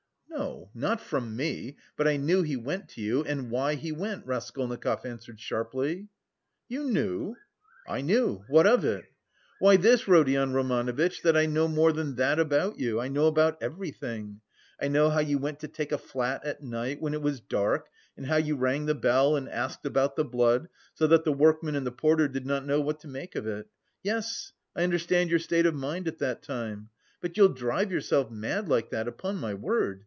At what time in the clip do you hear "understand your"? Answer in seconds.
24.83-25.39